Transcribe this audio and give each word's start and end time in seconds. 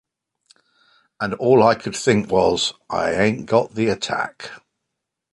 And 1.19 1.35
all 1.35 1.61
I 1.61 1.75
could 1.75 1.95
think 1.95 2.31
was, 2.31 2.73
'It 2.91 3.19
ain't 3.19 3.45
got 3.45 3.75
the 3.75 3.89
attack. 3.89 4.49